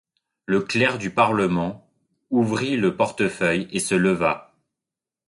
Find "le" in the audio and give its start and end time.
0.47-0.61, 2.75-2.95